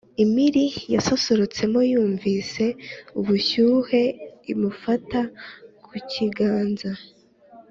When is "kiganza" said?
6.11-6.91